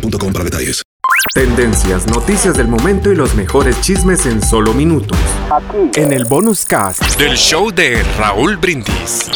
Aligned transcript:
boostmobile.com 0.00 0.32
para 0.32 0.44
detalles. 0.44 0.82
Tendencias, 1.34 2.06
noticias 2.06 2.56
del 2.56 2.68
momento 2.68 3.10
y 3.10 3.14
los 3.14 3.34
mejores 3.34 3.80
chismes 3.80 4.26
en 4.26 4.42
solo 4.42 4.72
minutos. 4.72 5.18
Aquí. 5.50 6.00
En 6.00 6.12
el 6.12 6.24
bonus 6.24 6.64
cast 6.64 7.02
del 7.18 7.36
show 7.36 7.70
de 7.70 8.02
Raúl 8.18 8.56
Brindis. 8.56 9.30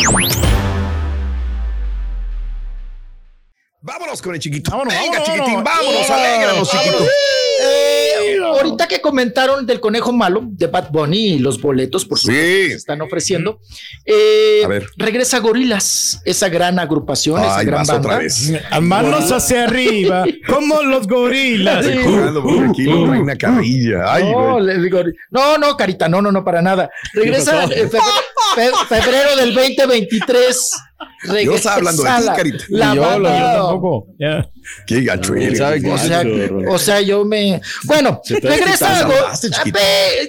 Vámonos 3.82 4.20
con 4.22 4.34
el 4.34 4.40
chiquito. 4.40 4.70
Vámonos, 4.70 4.94
Venga, 4.94 5.22
chiquitín, 5.22 5.64
vámonos, 5.64 6.10
alégranos, 6.10 6.70
chiquito. 6.70 7.04
Eh, 7.62 7.89
ahorita 8.60 8.88
que 8.88 9.00
comentaron 9.00 9.66
del 9.66 9.80
conejo 9.80 10.12
malo 10.12 10.42
de 10.44 10.66
Bad 10.66 10.90
Bunny 10.90 11.34
y 11.34 11.38
los 11.38 11.60
boletos, 11.60 12.04
por 12.04 12.18
supuesto, 12.18 12.40
Sí. 12.42 12.62
que 12.64 12.70
se 12.70 12.76
están 12.76 13.00
ofreciendo. 13.02 13.60
eh, 14.04 14.62
A 14.64 14.68
ver. 14.68 14.86
regresa 14.96 15.38
Gorilas, 15.38 16.20
esa 16.24 16.48
gran 16.48 16.78
agrupación, 16.78 17.40
esa 17.40 17.58
Ay, 17.58 17.66
gran 17.66 17.80
vas 17.80 17.88
banda. 17.88 18.08
otra 18.08 18.18
vez. 18.18 18.52
A 18.70 18.80
manos 18.80 19.30
hacia 19.32 19.64
arriba, 19.64 20.24
como 20.46 20.82
los 20.82 21.06
gorilas. 21.06 21.84
Sí. 21.86 21.98
Una 22.88 23.36
carrilla. 23.36 24.12
Ay, 24.12 24.24
no, 24.24 24.58
no, 25.30 25.58
no, 25.58 25.76
Carita, 25.76 26.08
no, 26.08 26.22
no, 26.22 26.32
no, 26.32 26.44
para 26.44 26.62
nada. 26.62 26.90
Regresa 27.14 27.64
en 27.64 27.70
febrero, 27.70 28.04
fe- 28.54 28.72
febrero 29.00 29.36
del 29.36 29.54
2023. 29.54 30.70
Yo 31.44 31.54
estaba 31.54 31.76
hablando 31.76 32.02
de 32.02 32.10
ti, 32.10 32.26
Carita. 32.36 32.64
La 32.68 32.94
yo, 32.94 33.02
yo 33.02 33.22
tampoco. 33.22 34.06
Ya. 34.18 34.48
Qué 34.86 35.02
gacho 35.02 35.34
eres. 35.34 35.60
O 35.60 35.98
sea, 35.98 36.22
o 36.68 36.78
sea, 36.78 37.00
yo 37.00 37.24
me. 37.24 37.60
Bueno, 37.84 38.20
regresa. 38.28 38.98
algo. 39.00 39.14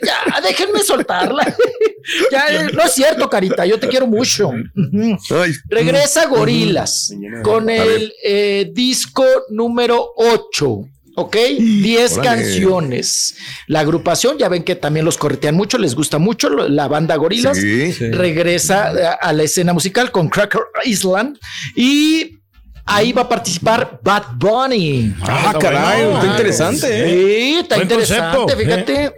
ya, 0.04 0.42
déjenme 0.42 0.80
soltarla. 0.84 1.56
ya, 2.32 2.48
eh, 2.50 2.68
no 2.74 2.84
es 2.84 2.94
cierto, 2.94 3.30
Carita, 3.30 3.66
yo 3.66 3.80
te 3.80 3.88
quiero 3.88 4.08
mucho. 4.08 4.52
Ay, 4.52 5.52
Regresa 5.70 6.26
Gorilas 6.28 7.14
con 7.44 7.70
el 7.70 8.14
eh, 8.24 8.70
disco 8.74 9.26
número 9.50 10.14
8. 10.16 10.80
¿Ok? 11.22 11.36
10 11.36 12.14
Órale. 12.18 12.28
canciones. 12.28 13.36
La 13.68 13.82
agrupación, 13.82 14.38
ya 14.38 14.50
ven 14.50 14.64
que 14.64 14.76
también 14.76 15.06
los 15.06 15.18
corretean 15.18 15.56
mucho, 15.56 15.78
les 15.78 15.96
gusta 15.96 16.18
mucho 16.18 16.50
la 16.50 16.88
banda 16.88 17.16
Gorilas. 17.16 17.58
Sí. 17.58 17.92
Regresa 18.12 18.92
eh, 18.92 19.18
a 19.22 19.34
la 19.34 19.44
escena 19.44 19.74
musical 19.74 20.12
con 20.12 20.30
Cracker 20.30 20.62
Island 20.84 21.38
y 21.76 22.40
ahí 22.86 23.14
va 23.14 23.24
a 23.24 23.30
participar 23.30 24.00
Bad 24.04 24.24
Bunny. 24.36 25.14
Ah, 25.22 25.54
caray, 25.60 26.12
está 26.14 26.28
interesante, 26.28 26.88
¿eh? 26.88 27.10
Sí, 27.10 27.58
está 27.62 27.76
Buen 27.76 27.88
interesante, 27.88 28.38
concepto, 28.38 28.64
fíjate. 28.64 29.16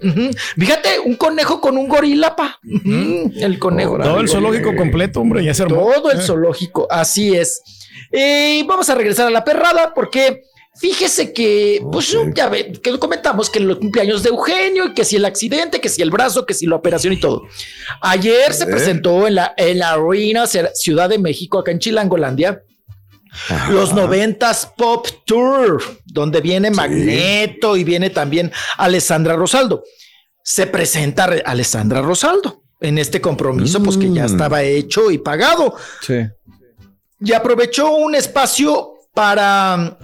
Fíjate, 0.57 0.99
un 0.99 1.15
conejo 1.15 1.61
con 1.61 1.77
un 1.77 1.87
gorila, 1.87 2.35
pa. 2.35 2.59
El 2.65 3.57
conejo. 3.59 3.97
Todo 3.97 4.19
el 4.19 4.29
zoológico 4.29 4.75
completo, 4.75 5.21
hombre, 5.21 5.43
ya 5.43 5.53
se 5.53 5.63
armó. 5.63 5.91
Todo 5.93 6.11
el 6.11 6.21
zoológico, 6.21 6.87
así 6.89 7.35
es. 7.35 7.61
Eh, 8.11 8.63
vamos 8.67 8.89
a 8.89 8.95
regresar 8.95 9.27
a 9.27 9.31
la 9.31 9.43
perrada 9.43 9.93
porque 9.93 10.43
fíjese 10.75 11.31
que, 11.33 11.81
pues 11.91 12.15
ya 12.35 12.49
ve, 12.49 12.71
que 12.73 12.97
comentamos 12.99 13.49
que 13.49 13.59
los 13.59 13.77
cumpleaños 13.77 14.23
de 14.23 14.29
Eugenio 14.29 14.85
y 14.85 14.93
que 14.93 15.05
si 15.05 15.15
el 15.15 15.25
accidente, 15.25 15.79
que 15.79 15.89
si 15.89 16.01
el 16.01 16.09
brazo, 16.11 16.45
que 16.45 16.53
si 16.53 16.65
la 16.65 16.75
operación 16.75 17.13
y 17.13 17.19
todo. 17.19 17.43
Ayer 18.01 18.53
se 18.53 18.65
presentó 18.65 19.27
en 19.27 19.35
la, 19.35 19.53
en 19.57 19.79
la 19.79 19.91
Arena 19.93 20.45
Ciudad 20.47 21.09
de 21.09 21.19
México, 21.19 21.59
acá 21.59 21.71
en 21.71 21.79
Chilangolandia. 21.79 22.63
Los 23.71 23.93
noventas 23.93 24.71
Pop 24.77 25.07
Tour, 25.25 25.81
donde 26.05 26.39
viene 26.39 26.69
Magneto 26.69 27.75
y 27.75 27.83
viene 27.83 28.11
también 28.11 28.51
Alessandra 28.77 29.35
Rosaldo. 29.35 29.83
Se 30.43 30.67
presenta 30.67 31.25
Re- 31.27 31.41
Alessandra 31.45 32.01
Rosaldo 32.01 32.61
en 32.79 32.97
este 32.99 33.21
compromiso, 33.21 33.81
pues 33.81 33.97
que 33.97 34.11
ya 34.11 34.23
Mm. 34.23 34.31
estaba 34.31 34.61
hecho 34.61 35.09
y 35.09 35.17
pagado. 35.17 35.73
Sí. 36.01 36.15
Y 37.21 37.33
aprovechó 37.33 37.91
un 37.95 38.13
espacio 38.13 38.93
para 39.15 39.97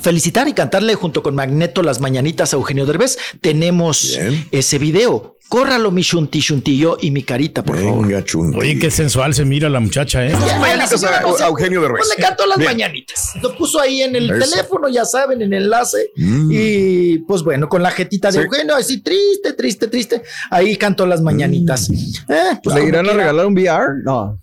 felicitar 0.00 0.48
y 0.48 0.52
cantarle 0.52 0.94
junto 0.94 1.22
con 1.22 1.34
Magneto 1.34 1.82
las 1.82 2.00
mañanitas 2.00 2.52
a 2.52 2.56
Eugenio 2.56 2.86
Derbez. 2.86 3.18
Tenemos 3.40 4.16
Bien. 4.18 4.48
ese 4.50 4.78
video. 4.78 5.32
Córralo, 5.48 5.92
mi 5.92 6.02
shunti 6.02 6.40
shuntillo 6.40 6.98
y 7.00 7.12
mi 7.12 7.22
carita, 7.22 7.62
por 7.62 7.78
favor. 7.80 8.24
Chunti. 8.24 8.58
Oye, 8.58 8.80
qué 8.80 8.90
sensual 8.90 9.32
se 9.32 9.44
mira 9.44 9.68
la 9.68 9.78
muchacha, 9.78 10.26
¿eh? 10.26 10.32
Ya, 10.32 10.58
mañanitas 10.58 10.90
la 10.90 10.98
señora, 10.98 11.18
a- 11.18 11.22
pues, 11.22 11.40
a 11.40 11.46
Eugenio 11.46 11.80
Derbez. 11.82 11.98
Pues 12.04 12.18
le 12.18 12.24
cantó 12.24 12.46
las 12.46 12.58
Bien. 12.58 12.72
mañanitas. 12.72 13.30
Lo 13.40 13.56
puso 13.56 13.78
ahí 13.80 14.02
en 14.02 14.16
el 14.16 14.28
Eso. 14.28 14.50
teléfono, 14.50 14.88
ya 14.88 15.04
saben, 15.04 15.40
en 15.42 15.52
el 15.52 15.62
enlace. 15.62 16.10
Mm. 16.16 16.50
Y 16.52 17.18
pues 17.28 17.44
bueno, 17.44 17.68
con 17.68 17.80
la 17.80 17.92
jetita 17.92 18.32
de 18.32 18.40
Sí. 18.40 18.44
Eugenio, 18.44 18.74
así 18.74 19.00
triste, 19.02 19.52
triste, 19.52 19.86
triste. 19.86 20.22
Ahí 20.50 20.76
cantó 20.76 21.06
las 21.06 21.22
mañanitas. 21.22 21.88
Eh, 21.90 22.58
pues, 22.64 22.74
¿Le 22.74 22.84
irán 22.88 23.08
a 23.08 23.12
regalar 23.12 23.46
un 23.46 23.54
VR? 23.54 24.02
No. 24.04 24.42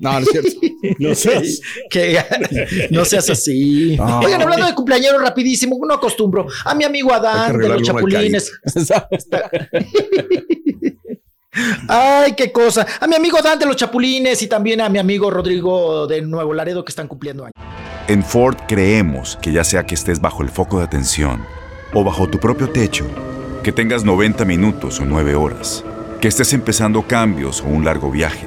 No, 0.00 0.12
no 0.12 0.18
es 0.20 0.28
cierto. 0.30 0.50
No 0.98 1.14
seas. 1.14 1.60
que 1.90 2.18
no 2.90 3.04
seas 3.04 3.28
así. 3.30 3.96
No. 3.96 4.20
Oigan, 4.20 4.40
hablando 4.42 4.66
de 4.66 4.74
cumpleaños 4.74 5.20
rapidísimo, 5.20 5.78
no 5.86 5.94
acostumbro. 5.94 6.46
A 6.64 6.74
mi 6.74 6.84
amigo 6.84 7.12
Adán 7.12 7.58
de 7.58 7.68
los 7.68 7.82
Chapulines. 7.82 8.50
Ay, 11.88 12.32
qué 12.32 12.50
cosa. 12.50 12.86
A 12.98 13.06
mi 13.06 13.14
amigo 13.14 13.38
Adán 13.38 13.58
de 13.58 13.66
los 13.66 13.76
Chapulines 13.76 14.40
y 14.42 14.46
también 14.46 14.80
a 14.80 14.88
mi 14.88 14.98
amigo 14.98 15.30
Rodrigo 15.30 16.06
de 16.06 16.22
Nuevo 16.22 16.54
Laredo 16.54 16.82
que 16.84 16.90
están 16.90 17.08
cumpliendo 17.08 17.44
años. 17.44 17.54
En 18.08 18.24
Ford 18.24 18.56
creemos 18.66 19.38
que 19.42 19.52
ya 19.52 19.64
sea 19.64 19.84
que 19.84 19.94
estés 19.94 20.20
bajo 20.20 20.42
el 20.42 20.48
foco 20.48 20.78
de 20.78 20.84
atención 20.84 21.44
o 21.92 22.02
bajo 22.04 22.28
tu 22.28 22.38
propio 22.38 22.70
techo, 22.70 23.06
que 23.62 23.72
tengas 23.72 24.04
90 24.04 24.44
minutos 24.44 25.00
o 25.00 25.04
9 25.04 25.34
horas, 25.34 25.84
que 26.20 26.28
estés 26.28 26.52
empezando 26.52 27.02
cambios 27.02 27.60
o 27.60 27.66
un 27.66 27.84
largo 27.84 28.10
viaje, 28.10 28.46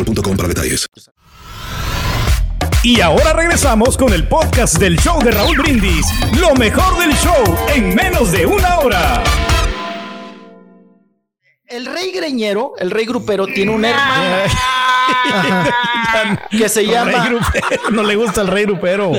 boostmobile.com 0.03 0.37
para 0.37 0.47
detalles. 0.49 0.87
Y 2.83 2.99
ahora 3.01 3.33
regresamos 3.33 3.95
con 3.95 4.11
el 4.11 4.27
podcast 4.27 4.77
del 4.77 4.97
show 4.97 5.21
de 5.23 5.31
Raúl 5.31 5.57
Brindis. 5.57 6.05
Lo 6.39 6.55
mejor 6.55 6.97
del 6.97 7.13
show 7.15 7.43
en 7.75 7.93
menos 7.95 8.31
de 8.31 8.45
una 8.45 8.79
hora. 8.79 9.23
El 11.67 11.85
rey 11.85 12.11
greñero, 12.11 12.73
el 12.79 12.91
rey 12.91 13.05
grupero, 13.05 13.45
tiene 13.45 13.71
un 13.71 13.85
hermano. 13.85 14.51
que 16.49 16.69
se 16.69 16.85
llama. 16.85 17.29
no 17.91 18.03
le 18.03 18.15
gusta 18.15 18.41
el 18.41 18.47
rey 18.47 18.65
grupero. 18.65 19.11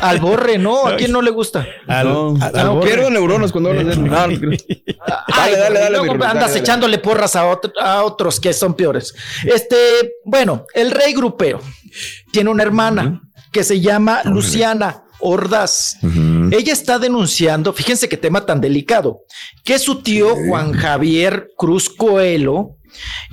Al 0.00 0.20
borre, 0.20 0.58
¿no? 0.58 0.86
¿A 0.86 0.96
quién 0.96 1.12
no 1.12 1.22
le 1.22 1.30
gusta? 1.30 1.66
Al, 1.86 2.08
no, 2.08 2.36
al, 2.40 2.80
pierdo 2.80 3.10
neuronas 3.10 3.52
cuando 3.52 3.70
hablas 3.70 3.86
de 3.86 3.92
él. 3.92 4.10
dale, 4.10 5.56
dale, 5.56 5.80
dale. 5.80 5.98
Luego 5.98 6.24
andas 6.24 6.54
echándole 6.56 6.98
porras 6.98 7.36
a, 7.36 7.42
a 7.80 8.02
otros 8.04 8.40
que 8.40 8.52
son 8.52 8.74
peores. 8.74 9.14
Este, 9.44 9.76
bueno, 10.24 10.66
el 10.74 10.90
rey 10.90 11.12
grupero 11.12 11.60
tiene 12.32 12.50
una 12.50 12.62
hermana 12.62 13.22
que 13.52 13.64
se 13.64 13.80
llama 13.80 14.22
Luciana. 14.24 15.04
Ordaz. 15.24 15.98
Ella 16.50 16.72
está 16.72 16.98
denunciando, 16.98 17.72
fíjense 17.72 18.08
qué 18.08 18.16
tema 18.16 18.44
tan 18.44 18.60
delicado, 18.60 19.20
que 19.62 19.78
su 19.78 20.02
tío 20.02 20.34
Juan 20.34 20.72
Javier 20.72 21.52
Cruz 21.56 21.88
Coelho 21.88 22.76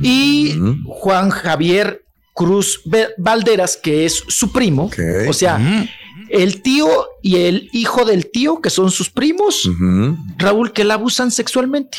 y 0.02 0.56
Juan 0.86 1.30
Javier 1.30 2.04
Cruz 2.34 2.82
Valderas, 3.18 3.78
que 3.78 4.06
es 4.06 4.24
su 4.28 4.52
primo, 4.52 4.90
o 5.28 5.34
sea, 5.34 5.60
el 6.30 6.62
tío 6.62 6.88
y 7.22 7.38
el 7.38 7.70
hijo 7.74 8.06
del 8.06 8.30
tío, 8.32 8.62
que 8.62 8.70
son 8.70 8.92
sus 8.92 9.10
primos, 9.10 9.70
Raúl, 10.38 10.72
que 10.72 10.84
la 10.84 10.94
abusan 10.94 11.32
sexualmente, 11.32 11.98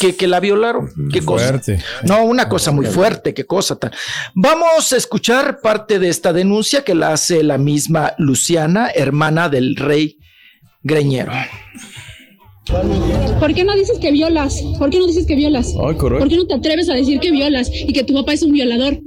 que, 0.00 0.14
que 0.14 0.26
la 0.26 0.40
violaron. 0.40 0.90
Qué 1.10 1.22
cosa. 1.22 1.60
No, 2.02 2.24
una 2.24 2.48
cosa 2.48 2.70
muy 2.70 2.86
fuerte, 2.86 3.32
qué 3.34 3.46
cosa 3.46 3.76
tan. 3.76 3.92
Vamos 4.34 4.92
a 4.92 4.96
escuchar 4.96 5.60
parte 5.62 5.98
de 5.98 6.08
esta 6.08 6.32
denuncia 6.32 6.84
que 6.84 6.94
la 6.94 7.12
hace 7.12 7.42
la 7.42 7.56
misma 7.56 8.12
Luciana, 8.18 8.90
hermana 8.94 9.48
del 9.48 9.76
rey 9.76 10.18
Greñero. 10.82 11.32
¿Por 13.40 13.54
qué 13.54 13.64
no 13.64 13.74
dices 13.74 13.98
que 13.98 14.12
violas? 14.12 14.62
¿Por 14.78 14.90
qué 14.90 14.98
no 14.98 15.06
dices 15.06 15.26
que 15.26 15.34
violas? 15.34 15.72
¿Por 15.72 16.28
qué 16.28 16.36
no 16.36 16.46
te 16.46 16.54
atreves 16.54 16.88
a 16.90 16.94
decir 16.94 17.18
que 17.20 17.30
violas 17.30 17.70
y 17.72 17.92
que 17.92 18.04
tu 18.04 18.14
papá 18.14 18.34
es 18.34 18.42
un 18.42 18.52
violador? 18.52 18.98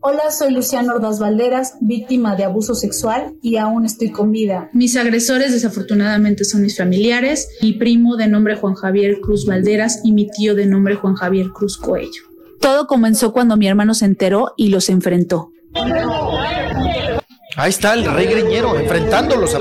Hola, 0.00 0.30
soy 0.30 0.52
Luciano 0.52 0.94
Ordaz 0.94 1.18
Valderas, 1.18 1.74
víctima 1.80 2.36
de 2.36 2.44
abuso 2.44 2.74
sexual 2.74 3.34
y 3.42 3.56
aún 3.56 3.84
estoy 3.84 4.10
con 4.10 4.32
vida. 4.32 4.68
Mis 4.72 4.96
agresores 4.96 5.52
desafortunadamente 5.52 6.44
son 6.44 6.62
mis 6.62 6.76
familiares, 6.76 7.48
mi 7.62 7.72
primo 7.72 8.16
de 8.16 8.28
nombre 8.28 8.56
Juan 8.56 8.74
Javier 8.74 9.20
Cruz 9.20 9.46
Valderas 9.46 10.00
y 10.04 10.12
mi 10.12 10.28
tío 10.28 10.54
de 10.54 10.66
nombre 10.66 10.94
Juan 10.94 11.14
Javier 11.14 11.48
Cruz 11.50 11.78
Coello. 11.78 12.22
Todo 12.60 12.86
comenzó 12.86 13.32
cuando 13.32 13.56
mi 13.56 13.66
hermano 13.66 13.94
se 13.94 14.04
enteró 14.06 14.52
y 14.56 14.68
los 14.68 14.88
enfrentó. 14.88 15.52
Ahí 17.56 17.70
está 17.70 17.94
el 17.94 18.04
rey 18.04 18.26
greñero 18.26 18.78
enfrentándolos 18.78 19.54
a 19.54 19.60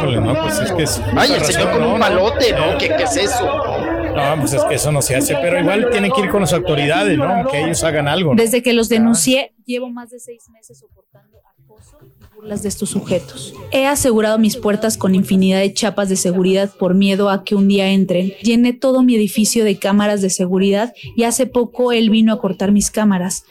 Híjole, 0.00 0.20
no, 0.20 0.34
pues 0.34 0.58
es 0.60 0.72
que 0.72 0.82
es. 0.84 1.02
Ay, 1.16 1.32
el 1.32 1.44
señor 1.44 1.72
con 1.72 1.82
un 1.82 1.98
malote, 1.98 2.52
¿no? 2.52 2.78
¿Qué, 2.78 2.88
¿Qué, 2.88 3.02
es 3.02 3.16
eso? 3.16 3.44
No, 3.44 4.40
pues 4.40 4.54
es 4.54 4.64
que 4.64 4.74
eso 4.74 4.90
no 4.92 5.02
se 5.02 5.16
hace, 5.16 5.34
pero 5.40 5.60
igual 5.60 5.88
tienen 5.90 6.10
que 6.10 6.22
ir 6.22 6.30
con 6.30 6.40
las 6.40 6.52
autoridades, 6.52 7.18
¿no? 7.18 7.46
Que 7.50 7.62
ellos 7.62 7.84
hagan 7.84 8.08
algo. 8.08 8.34
Desde 8.34 8.62
que 8.62 8.72
los 8.72 8.88
denuncié, 8.88 9.52
llevo 9.66 9.90
más 9.90 10.10
de 10.10 10.18
seis 10.18 10.48
meses 10.50 10.78
soportando 10.78 11.38
acoso 11.38 11.98
y 12.02 12.34
burlas 12.34 12.62
de 12.62 12.70
estos 12.70 12.90
sujetos. 12.90 13.54
He 13.72 13.86
asegurado 13.86 14.38
mis 14.38 14.56
puertas 14.56 14.96
con 14.96 15.14
infinidad 15.14 15.60
de 15.60 15.72
chapas 15.74 16.08
de 16.08 16.16
seguridad 16.16 16.70
por 16.78 16.94
miedo 16.94 17.28
a 17.28 17.44
que 17.44 17.54
un 17.54 17.68
día 17.68 17.90
entren. 17.90 18.32
Llené 18.42 18.72
todo 18.72 19.02
mi 19.02 19.14
edificio 19.14 19.64
de 19.64 19.78
cámaras 19.78 20.22
de 20.22 20.30
seguridad 20.30 20.94
y 21.14 21.24
hace 21.24 21.46
poco 21.46 21.92
él 21.92 22.10
vino 22.10 22.32
a 22.32 22.40
cortar 22.40 22.72
mis 22.72 22.90
cámaras. 22.90 23.44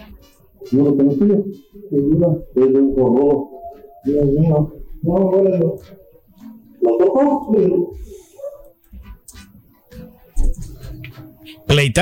No 0.71 0.95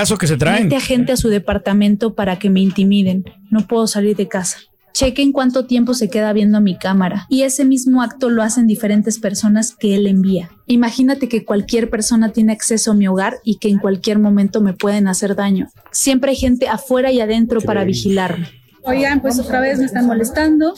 lo 0.09 0.18
que 0.18 0.27
se 0.27 0.38
traen. 0.38 0.63
Mete 0.65 0.75
a 0.77 0.81
gente 0.81 1.12
a 1.12 1.18
su 1.18 1.29
departamento 1.29 2.15
para 2.15 2.39
que 2.39 2.50
me 2.50 2.62
intimiden. 2.62 3.25
No 3.50 3.68
puedo 3.68 3.88
salir 3.88 4.15
de 4.15 4.27
casa. 4.27 4.57
Chequen 4.94 5.31
cuánto 5.31 5.68
tiempo 5.68 5.94
se 5.94 6.09
queda 6.09 6.33
viendo 6.33 6.59
mi 6.62 6.77
cámara. 6.77 7.27
Y 7.29 7.44
ese 7.44 7.65
mismo 7.65 8.01
acto 8.01 8.29
lo 8.29 8.41
hacen 8.41 8.65
diferentes 8.65 9.19
personas 9.19 9.75
que 9.75 9.94
él 9.94 10.07
envía. 10.07 10.50
Imagínate 10.65 11.29
que 11.29 11.45
cualquier 11.45 11.89
persona 11.89 12.31
tiene 12.31 12.53
acceso 12.53 12.91
a 12.91 12.95
mi 12.95 13.07
hogar 13.07 13.35
y 13.44 13.59
que 13.59 13.69
en 13.69 13.77
cualquier 13.77 14.18
momento 14.18 14.62
me 14.62 14.74
pueden 14.74 15.07
hacer 15.07 15.35
daño. 15.35 15.68
Siempre 15.91 16.31
hay 16.31 16.38
gente 16.38 16.68
afuera 16.68 17.12
y 17.12 17.19
adentro 17.19 17.62
para 17.62 17.83
vigilarme. 17.83 18.47
Oigan, 18.88 19.22
pues 19.22 19.38
otra 19.38 19.60
vez 19.60 19.80
me 19.80 19.86
están 19.86 20.07
molestando. 20.07 20.74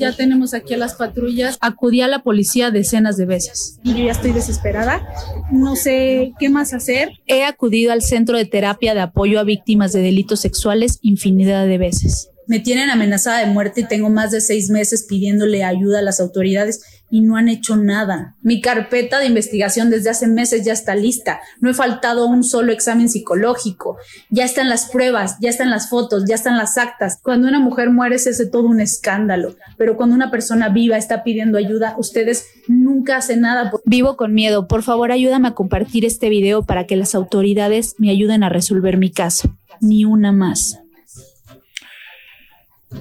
Ya 0.00 0.10
tenemos 0.10 0.54
aquí 0.54 0.74
a 0.74 0.76
las 0.76 0.94
patrullas. 0.94 1.56
Acudí 1.60 2.00
a 2.00 2.08
la 2.08 2.24
policía 2.24 2.72
decenas 2.72 3.16
de 3.16 3.26
veces. 3.26 3.78
Y 3.84 3.94
yo 3.94 4.04
ya 4.06 4.10
estoy 4.10 4.32
desesperada. 4.32 5.06
No 5.52 5.76
sé 5.76 6.32
qué 6.40 6.48
más 6.48 6.74
hacer. 6.74 7.10
He 7.26 7.44
acudido 7.44 7.92
al 7.92 8.02
centro 8.02 8.36
de 8.36 8.44
terapia 8.44 8.92
de 8.94 9.02
apoyo 9.02 9.38
a 9.38 9.44
víctimas 9.44 9.92
de 9.92 10.02
delitos 10.02 10.40
sexuales 10.40 10.98
infinidad 11.00 11.64
de 11.68 11.78
veces. 11.78 12.30
Me 12.48 12.58
tienen 12.58 12.90
amenazada 12.90 13.38
de 13.38 13.46
muerte 13.46 13.82
y 13.82 13.84
tengo 13.84 14.10
más 14.10 14.32
de 14.32 14.40
seis 14.40 14.68
meses 14.68 15.06
pidiéndole 15.08 15.62
ayuda 15.62 16.00
a 16.00 16.02
las 16.02 16.20
autoridades 16.20 16.93
y 17.14 17.20
no 17.20 17.36
han 17.36 17.48
hecho 17.48 17.76
nada. 17.76 18.34
Mi 18.42 18.60
carpeta 18.60 19.20
de 19.20 19.26
investigación 19.26 19.88
desde 19.88 20.10
hace 20.10 20.26
meses 20.26 20.64
ya 20.64 20.72
está 20.72 20.96
lista. 20.96 21.38
No 21.60 21.70
he 21.70 21.74
faltado 21.74 22.26
un 22.26 22.42
solo 22.42 22.72
examen 22.72 23.08
psicológico. 23.08 23.98
Ya 24.30 24.44
están 24.44 24.68
las 24.68 24.90
pruebas, 24.90 25.36
ya 25.40 25.48
están 25.48 25.70
las 25.70 25.88
fotos, 25.88 26.24
ya 26.28 26.34
están 26.34 26.58
las 26.58 26.76
actas. 26.76 27.20
Cuando 27.22 27.46
una 27.46 27.60
mujer 27.60 27.90
muere 27.90 28.18
se 28.18 28.30
hace 28.30 28.46
todo 28.46 28.66
un 28.66 28.80
escándalo. 28.80 29.54
Pero 29.78 29.96
cuando 29.96 30.16
una 30.16 30.32
persona 30.32 30.70
viva 30.70 30.98
está 30.98 31.22
pidiendo 31.22 31.56
ayuda, 31.56 31.94
ustedes 31.98 32.48
nunca 32.66 33.18
hacen 33.18 33.42
nada. 33.42 33.70
Vivo 33.84 34.16
con 34.16 34.34
miedo. 34.34 34.66
Por 34.66 34.82
favor, 34.82 35.12
ayúdame 35.12 35.46
a 35.46 35.54
compartir 35.54 36.04
este 36.04 36.28
video 36.30 36.64
para 36.64 36.88
que 36.88 36.96
las 36.96 37.14
autoridades 37.14 37.94
me 37.96 38.10
ayuden 38.10 38.42
a 38.42 38.48
resolver 38.48 38.98
mi 38.98 39.12
caso. 39.12 39.56
Ni 39.80 40.04
una 40.04 40.32
más. 40.32 40.83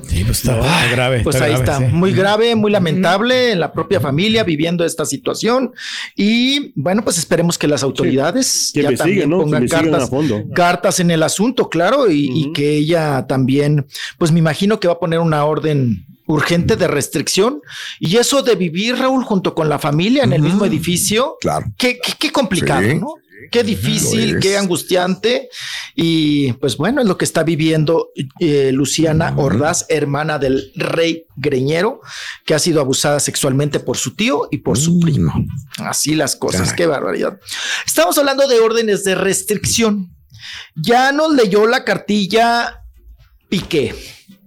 Sí, 0.07 0.23
pues 0.23 0.39
está, 0.39 0.59
grave. 0.91 1.21
Pues 1.23 1.41
ahí 1.41 1.53
está, 1.53 1.79
muy 1.79 2.13
grave, 2.13 2.55
muy 2.55 2.71
lamentable 2.71 3.51
en 3.51 3.59
la 3.59 3.71
propia 3.71 3.99
familia 3.99 4.43
viviendo 4.43 4.85
esta 4.85 5.05
situación. 5.05 5.71
Y 6.15 6.71
bueno, 6.75 7.03
pues 7.03 7.17
esperemos 7.17 7.57
que 7.57 7.67
las 7.67 7.83
autoridades 7.83 8.71
ya 8.73 8.93
también 8.95 9.29
pongan 9.29 9.67
cartas, 9.67 10.09
cartas, 10.53 10.99
en 10.99 11.11
el 11.11 11.23
asunto, 11.23 11.69
claro, 11.69 12.09
y, 12.09 12.51
que 12.53 12.77
ella 12.77 13.25
también, 13.27 13.87
pues 14.17 14.31
me 14.31 14.39
imagino 14.39 14.79
que 14.79 14.87
va 14.87 14.95
a 14.95 14.99
poner 14.99 15.19
una 15.19 15.45
orden 15.45 16.05
urgente 16.25 16.75
de 16.75 16.87
restricción 16.87 17.61
y 17.99 18.17
eso 18.17 18.41
de 18.41 18.55
vivir 18.55 18.97
Raúl 18.97 19.23
junto 19.23 19.53
con 19.53 19.69
la 19.69 19.79
familia 19.79 20.23
en 20.23 20.33
el 20.33 20.41
mismo 20.41 20.65
edificio, 20.65 21.37
claro, 21.41 21.65
qué, 21.77 21.99
qué, 22.19 22.31
complicado, 22.31 22.81
¿no? 22.95 23.15
Qué 23.51 23.63
difícil, 23.63 24.39
qué 24.39 24.57
angustiante. 24.57 25.49
Y 25.95 26.53
pues 26.53 26.77
bueno, 26.77 27.01
es 27.01 27.07
lo 27.07 27.17
que 27.17 27.25
está 27.25 27.43
viviendo 27.43 28.09
eh, 28.39 28.71
Luciana 28.73 29.33
Ordaz, 29.37 29.85
hermana 29.89 30.39
del 30.39 30.71
rey 30.75 31.25
Greñero, 31.35 32.01
que 32.45 32.53
ha 32.53 32.59
sido 32.59 32.81
abusada 32.81 33.19
sexualmente 33.19 33.79
por 33.79 33.98
su 33.98 34.15
tío 34.15 34.48
y 34.51 34.59
por 34.59 34.77
su 34.77 35.00
primo. 35.00 35.33
Así 35.77 36.15
las 36.15 36.36
cosas, 36.36 36.74
qué 36.74 36.86
barbaridad. 36.86 37.39
Estamos 37.86 38.17
hablando 38.17 38.48
de 38.48 38.59
órdenes 38.59 39.03
de 39.03 39.15
restricción. 39.15 40.15
Ya 40.75 41.12
nos 41.12 41.33
leyó 41.33 41.67
la 41.67 41.83
cartilla 41.83 42.81
Piqué. 43.50 43.93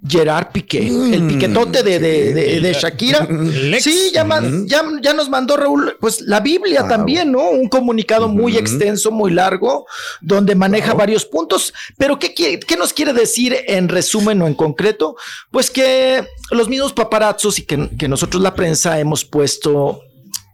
Gerard 0.08 0.52
Piqué, 0.52 0.86
el 0.86 1.22
mm, 1.22 1.28
piquetote 1.28 1.82
de, 1.82 1.98
de, 1.98 2.72
Shakira. 2.72 3.26
Sí, 3.80 4.10
ya, 4.12 4.26
ya, 4.66 5.12
nos 5.12 5.28
mandó 5.28 5.56
Raúl, 5.56 5.96
pues 6.00 6.20
la 6.20 6.40
Biblia 6.40 6.86
también, 6.88 7.32
¿no? 7.32 7.50
Un 7.50 7.68
comunicado 7.68 8.28
muy 8.28 8.56
extenso, 8.56 9.10
muy 9.10 9.30
largo, 9.32 9.86
donde 10.20 10.54
maneja 10.54 10.94
varios 10.94 11.24
puntos. 11.24 11.72
Pero 11.96 12.18
¿qué, 12.18 12.34
¿qué, 12.34 12.76
nos 12.76 12.92
quiere 12.92 13.12
decir 13.12 13.56
en 13.66 13.88
resumen 13.88 14.42
o 14.42 14.46
en 14.46 14.54
concreto? 14.54 15.16
Pues 15.50 15.70
que 15.70 16.24
los 16.50 16.68
mismos 16.68 16.92
paparazzos 16.92 17.58
y 17.58 17.62
que, 17.62 17.90
que 17.98 18.08
nosotros 18.08 18.42
la 18.42 18.54
prensa 18.54 18.98
hemos 18.98 19.24
puesto 19.24 20.02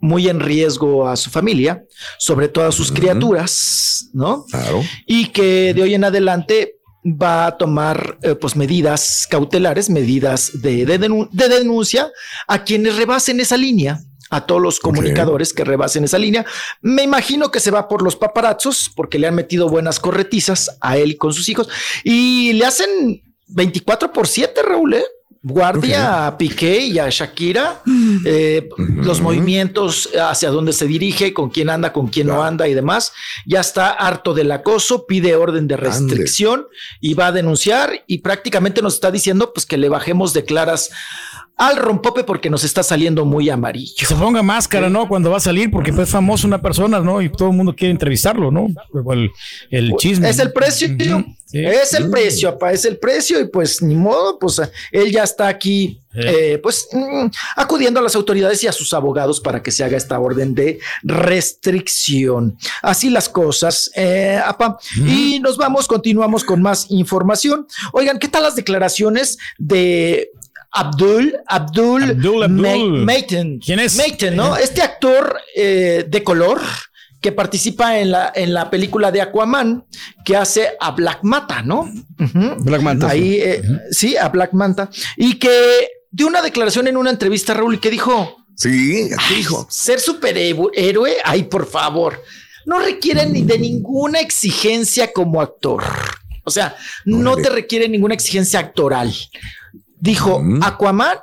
muy 0.03 0.29
en 0.29 0.41
riesgo 0.41 1.09
a 1.09 1.17
su 1.17 1.31
familia, 1.31 1.85
sobre 2.19 2.49
todo 2.49 2.67
a 2.67 2.73
sus 2.73 2.91
criaturas, 2.91 4.11
¿no? 4.13 4.45
Claro. 4.51 4.83
Y 5.07 5.27
que 5.29 5.73
de 5.75 5.83
hoy 5.83 5.95
en 5.95 6.05
adelante 6.05 6.81
va 7.05 7.47
a 7.47 7.59
tomar 7.59 8.19
eh, 8.23 8.35
pues 8.35 8.57
medidas 8.57 9.27
cautelares, 9.29 9.91
medidas 9.91 10.63
de, 10.63 10.85
denuncia 10.87 12.13
a 12.47 12.65
quienes 12.65 12.97
rebasen 12.97 13.41
esa 13.41 13.57
línea 13.57 14.01
a 14.31 14.47
todos 14.47 14.63
los 14.63 14.81
comunicadores 14.81 15.53
que 15.53 15.63
rebasen 15.63 16.05
esa 16.05 16.19
línea. 16.19 16.47
Me 16.81 17.03
imagino 17.03 17.51
que 17.51 17.61
se 17.61 17.71
va 17.71 17.87
por 17.87 18.03
los 18.03 18.17
paparazzos 18.17 18.91
porque 18.95 19.19
le 19.19 19.27
han 19.27 19.35
metido 19.35 19.69
buenas 19.69 20.01
corretizas 20.01 20.79
a 20.81 20.97
él 20.97 21.13
y 21.13 21.17
con 21.17 21.35
sus 21.35 21.51
hijos 21.51 21.69
y 22.03 22.55
le 22.55 22.65
hacen 22.65 23.23
24 23.49 24.11
por 24.11 24.27
7, 24.27 24.63
Raúl, 24.63 24.95
¿eh? 24.95 25.05
Guardia 25.43 26.27
a 26.27 26.39
Piqué 26.39 26.87
y 26.87 26.99
a 26.99 27.09
Shakira, 27.11 27.83
eh, 28.25 28.69
los 28.79 29.21
movimientos 29.21 30.09
hacia 30.21 30.51
dónde 30.51 30.73
se 30.73 30.87
dirige, 30.87 31.35
con 31.35 31.51
quién 31.51 31.69
anda, 31.69 31.93
con 31.93 32.07
quién 32.07 32.29
no 32.29 32.45
anda 32.45 32.69
y 32.69 32.75
demás. 32.75 33.13
Ya 33.45 33.61
está 33.61 33.91
harto 33.91 34.35
del 34.35 34.53
acoso, 34.53 35.07
pide 35.07 35.35
orden 35.35 35.67
de 35.67 35.77
restricción 35.77 36.67
y 37.01 37.15
va 37.15 37.29
a 37.29 37.33
denunciar 37.33 38.05
y 38.07 38.19
prácticamente 38.19 38.83
nos 38.83 38.95
está 38.95 39.11
diciendo 39.11 39.53
pues 39.53 39.67
que 39.67 39.79
le 39.79 39.89
bajemos 39.89 40.33
de 40.33 40.45
claras 40.45 40.91
al 41.57 41.77
rompope 41.77 42.25
porque 42.25 42.51
nos 42.51 42.65
está 42.65 42.83
saliendo 42.83 43.25
muy 43.25 43.51
amarillo. 43.51 43.93
Que 43.97 44.07
se 44.07 44.15
ponga 44.15 44.43
máscara, 44.43 44.89
¿no? 44.89 45.07
Cuando 45.07 45.31
va 45.31 45.37
a 45.37 45.41
salir, 45.41 45.71
porque 45.71 45.93
pues, 45.93 46.09
es 46.09 46.13
famoso 46.13 46.47
una 46.47 46.61
persona, 46.61 47.01
¿no? 47.01 47.21
Y 47.21 47.31
todo 47.31 47.51
el 47.51 47.57
mundo 47.57 47.75
quiere 47.75 47.93
entrevistarlo, 47.93 48.51
¿no? 48.51 48.69
El, 49.13 49.31
el 49.71 49.95
chisme. 49.97 50.29
Es 50.29 50.39
el 50.39 50.53
precio, 50.53 50.89
Es 51.53 51.93
el 51.95 52.11
precio, 52.11 52.53
papá, 52.53 52.73
es 52.73 52.85
el 52.85 52.99
precio 52.99 53.39
y 53.41 53.49
pues 53.49 53.83
ni 53.83 53.95
modo, 53.95 54.39
pues 54.39 54.61
él 54.91 55.13
ya 55.13 55.23
está 55.23 55.49
aquí, 55.49 56.01
eh, 56.15 56.59
pues 56.63 56.89
mm, 56.93 57.27
acudiendo 57.57 58.01
a 58.01 58.03
las 58.03 58.17
autoridades 58.17 58.65
y 58.65 58.67
a 58.67 58.73
sus 58.73 58.93
abogados 58.95 59.41
para 59.41 59.63
que 59.63 59.71
se 59.71 59.85
haga 59.85 59.97
esta 59.97 60.19
orden 60.19 60.55
de 60.55 60.79
restricción. 61.03 62.57
Así 62.81 63.11
las 63.11 63.29
cosas, 63.29 63.91
eh, 63.95 64.41
Y 65.07 65.41
nos 65.41 65.59
vamos, 65.59 65.87
continuamos 65.87 66.43
con 66.43 66.63
más 66.63 66.87
información. 66.91 67.67
Oigan, 67.93 68.19
¿qué 68.19 68.29
tal 68.29 68.43
las 68.43 68.57
declaraciones 68.57 69.39
de 69.59 70.31
Abdul, 70.73 71.37
Abdul, 71.47 72.03
Abdul, 72.03 73.07
¿Quién 73.65 73.79
es? 73.79 73.97
¿no? 74.33 74.57
Este 74.57 74.83
actor 74.83 75.39
eh, 75.55 76.07
de 76.09 76.25
color 76.25 76.61
que 77.21 77.31
participa 77.31 77.99
en 78.01 78.11
la, 78.11 78.33
en 78.35 78.53
la 78.53 78.69
película 78.69 79.13
de 79.13 79.21
Aquaman, 79.21 79.85
que 80.25 80.37
hace 80.37 80.71
a 80.81 80.91
Black 80.91 81.21
Manta, 81.23 81.63
¿no? 81.63 81.89
Black 82.59 82.83
Manta. 82.83 83.09
Ahí, 83.09 83.35
eh, 83.35 83.63
sí. 83.91 84.17
a 84.17 84.29
Black 84.29 84.53
Manta. 84.55 84.91
Y 85.17 85.35
que 85.35 85.89
dio 86.11 86.27
una 86.27 86.43
declaración 86.43 86.89
en 86.89 86.97
una 86.97 87.11
entrevista, 87.11 87.55
Raúl, 87.55 87.79
que 87.79 87.91
dijo... 87.91 88.37
Sí, 88.57 89.09
dijo. 89.35 89.67
Ser 89.71 89.99
superhéroe, 89.99 91.17
ay, 91.25 91.45
por 91.45 91.67
favor, 91.67 92.23
no 92.67 92.79
requiere 92.79 93.27
ni 93.27 93.43
de 93.43 93.59
ninguna 93.59 94.21
exigencia 94.21 95.13
como 95.13 95.41
actor. 95.41 95.85
O 96.45 96.51
sea, 96.51 96.77
no, 97.05 97.37
te 97.37 97.49
requiere 97.49 97.89
ninguna 97.89 98.15
exigencia 98.15 98.59
actoral. 98.61 99.15
Dijo, 100.03 100.43
Aquaman 100.63 101.17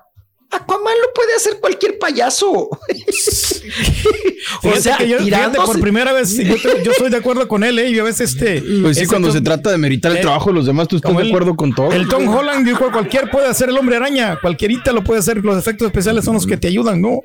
Aquaman 0.52 0.94
lo 1.06 1.14
puede 1.14 1.36
hacer 1.36 1.60
cualquier 1.60 2.00
payaso. 2.00 2.70
o 4.64 4.76
sea, 4.78 4.98
que 4.98 5.10
yo, 5.10 5.18
por 5.66 5.80
primera 5.82 6.14
vez 6.14 6.36
yo, 6.38 6.56
estoy 6.92 7.12
de 7.12 7.18
acuerdo 7.18 7.48
con 7.48 7.64
él, 7.64 7.78
¿eh? 7.78 7.90
Y 7.90 8.00
a 8.00 8.04
veces 8.04 8.32
este. 8.32 8.64
Pues 8.82 8.98
sí, 8.98 9.06
cuando 9.06 9.32
se 9.32 9.42
trata 9.42 9.70
de 9.70 9.78
meritar 9.78 10.14
el 10.14 10.20
eh, 10.20 10.22
trabajo 10.22 10.50
de 10.50 10.56
los 10.56 10.66
demás, 10.66 10.88
tú 10.88 10.96
estás 10.96 11.16
de 11.16 11.28
acuerdo 11.28 11.56
con 11.56 11.76
todo. 11.76 11.92
El 11.92 12.08
Tom 12.08 12.28
Holland 12.28 12.66
dijo: 12.66 12.90
cualquier 12.92 13.30
puede 13.30 13.48
hacer 13.48 13.70
el 13.70 13.78
hombre 13.78 13.98
araña, 13.98 14.40
cualquierita 14.42 14.94
lo 14.94 15.04
puede 15.04 15.20
hacer. 15.20 15.44
Los 15.44 15.58
efectos 15.58 15.86
especiales 15.86 16.24
son 16.26 16.36
los 16.36 16.48
que 16.48 16.58
te 16.58 16.70
ayudan, 16.70 17.02
¿no? 17.02 17.20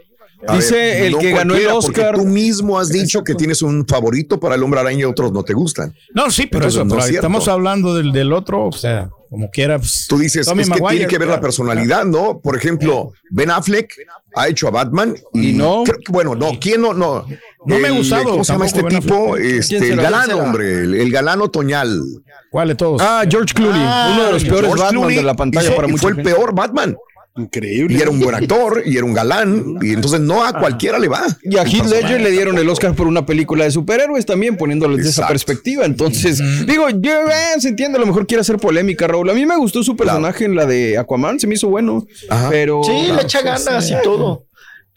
Dice 0.53 1.07
el 1.07 1.19
que 1.19 1.33
ganó 1.33 1.55
el 1.55 1.67
Oscar. 1.69 2.15
Tú 2.17 2.25
mismo 2.25 2.79
has 2.79 2.89
dicho 2.89 3.25
que 3.25 3.35
tienes 3.35 3.63
un 3.63 3.87
favorito 3.87 4.39
para 4.39 4.55
el 4.55 4.63
hombre 4.63 4.81
araña 4.81 5.01
y 5.01 5.05
otros 5.05 5.33
no 5.33 5.43
te 5.43 5.55
gustan. 5.55 5.95
No, 6.15 6.31
sí, 6.31 6.47
pero 6.47 6.67
eso, 6.69 6.87
estamos 7.09 7.49
hablando 7.49 7.95
del, 7.95 8.13
del 8.13 8.33
otro, 8.33 8.67
o 8.67 8.73
sea 8.73 9.09
como 9.35 9.51
quiera. 9.51 9.79
Pues, 9.79 10.07
Tú 10.09 10.19
dices, 10.19 10.47
es 10.47 10.71
que 10.71 10.81
tiene 10.81 11.07
que 11.09 11.19
ver 11.19 11.29
la 11.29 11.41
personalidad, 11.41 12.05
¿no? 12.05 12.39
Por 12.39 12.57
ejemplo, 12.57 13.13
Ben 13.31 13.51
Affleck 13.51 13.93
ha 14.37 14.47
hecho 14.47 14.69
a 14.69 14.71
Batman 14.71 15.17
y, 15.33 15.55
no. 15.55 15.83
bueno, 16.09 16.37
no, 16.37 16.53
¿quién 16.61 16.81
no? 16.81 16.95
No, 16.95 17.27
no 17.67 17.79
me 17.79 17.89
ha 17.89 17.91
gustado. 17.91 18.31
¿Cómo 18.31 18.45
se 18.45 18.53
llama 18.53 18.67
este 18.67 18.85
tipo? 18.85 19.37
Este, 19.37 19.91
el 19.91 19.97
galán, 19.97 20.31
hombre, 20.33 20.83
el, 20.83 21.11
galán 21.11 21.41
otoñal. 21.41 22.01
¿Cuál 22.49 22.69
de 22.69 22.75
todos? 22.77 23.03
Ah, 23.03 23.25
George 23.29 23.53
Clooney, 23.53 23.83
ah, 23.85 24.13
uno 24.15 24.27
de 24.27 24.33
los 24.33 24.45
peores 24.45 24.71
Batman 24.77 25.09
de 25.09 25.23
la 25.25 25.35
pantalla 25.35 25.75
para 25.75 25.89
muchos. 25.89 26.03
Fue 26.03 26.11
el 26.13 26.23
peor 26.23 26.55
Batman. 26.55 26.97
Increíble. 27.37 27.99
Y 27.99 28.01
era 28.01 28.11
un 28.11 28.21
buen 28.21 28.35
actor 28.35 28.83
y 28.87 28.97
era 28.97 29.05
un 29.05 29.13
galán. 29.13 29.79
Y 29.83 29.93
entonces 29.93 30.21
no 30.21 30.45
a 30.45 30.53
cualquiera 30.53 31.01
le 31.01 31.09
va. 31.09 31.25
Y 31.43 31.57
a 31.57 31.65
Heath 31.65 31.87
Ledger 31.87 32.21
le 32.21 32.31
dieron 32.31 32.57
el 32.59 32.69
Oscar 32.69 32.95
por 32.95 33.09
una 33.09 33.27
película 33.27 33.65
de 33.65 33.73
superhéroes 33.73 34.25
también, 34.25 34.57
poniéndole 34.57 35.03
de 35.03 35.09
esa 35.09 35.27
perspectiva. 35.27 35.85
Entonces, 35.85 36.41
digo, 36.67 36.89
yo 36.91 37.13
eh, 37.29 37.61
se 37.61 37.71
entiende, 37.71 37.99
a 37.99 38.01
lo 38.01 38.07
mejor 38.07 38.27
quiere 38.29 38.43
hacer 38.43 38.59
polémica, 38.59 39.09
Raúl. 39.09 39.29
A 39.31 39.35
mí 39.35 39.45
me 39.47 39.57
gustó 39.57 39.83
su 39.83 39.97
personaje 39.97 40.45
en 40.45 40.55
la 40.55 40.65
de 40.65 40.97
Aquaman, 40.97 41.41
se 41.41 41.49
me 41.49 41.55
hizo 41.55 41.69
bueno. 41.69 42.07
Pero. 42.51 42.83
Sí, 42.85 43.13
le 43.13 43.23
echa 43.23 43.43
ganas 43.43 43.91
y 43.91 43.95
todo. 44.05 44.47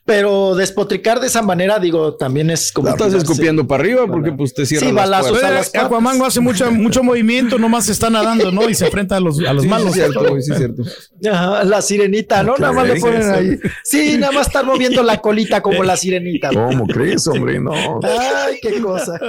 Pero 0.08 0.56
despotricar 0.56 1.20
de 1.20 1.28
esa 1.28 1.42
manera, 1.42 1.80
digo, 1.80 2.16
también 2.16 2.50
es 2.50 2.72
como. 2.72 2.88
Estás 2.88 3.14
escupiendo 3.14 3.68
para 3.68 3.84
arriba 3.84 4.08
porque 4.08 4.32
pues 4.32 4.54
te 4.54 4.66
cierran 4.66 4.90
sí, 4.92 4.96
balazos 4.96 5.44
a 5.44 5.52
las 5.52 5.76
Aquaman 5.76 6.22
hace 6.22 6.40
mucho, 6.40 6.72
mucho 6.72 7.04
movimiento, 7.04 7.60
nomás 7.60 7.90
está 7.90 8.10
nadando, 8.10 8.50
¿no? 8.50 8.70
Y 8.70 8.74
se 8.74 8.86
enfrenta 8.86 9.18
a 9.18 9.20
los, 9.20 9.38
a 9.42 9.52
los 9.52 9.66
malos. 9.66 9.92
Sí, 9.92 10.00
cierto, 10.00 10.42
sí, 10.42 10.54
cierto. 10.56 10.84
la 11.20 11.82
sirenita, 11.82 12.42
¿no? 12.42 12.56
Nada 12.56 12.72
más 12.72 12.88
le 12.88 13.02
ponen 13.02 13.30
ahí. 13.30 13.60
Sí, 13.84 14.18
nada 14.18 14.32
más 14.32 14.48
estar 14.48 14.66
moviendo 14.66 15.04
la 15.04 15.18
colita 15.18 15.62
como 15.62 15.84
la 15.84 15.98
sirenita. 15.98 16.52
¿Cómo 16.54 16.88
crees, 16.88 17.28
hombre? 17.28 17.60
No. 17.60 18.00
Ay, 18.02 18.60
qué 18.62 18.80
cosa. 18.80 19.20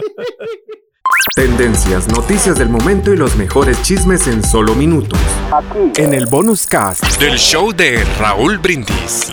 Tendencias, 1.35 2.07
noticias 2.07 2.57
del 2.57 2.69
momento 2.69 3.13
y 3.13 3.17
los 3.17 3.35
mejores 3.35 3.83
chismes 3.83 4.29
en 4.29 4.45
solo 4.45 4.77
minutos. 4.77 5.19
Aquí. 5.53 6.01
En 6.01 6.15
el 6.15 6.27
bonus 6.27 6.69
cast 6.69 7.21
del 7.21 7.37
show 7.37 7.73
de 7.73 8.05
Raúl 8.21 8.59
Brindis. 8.59 9.33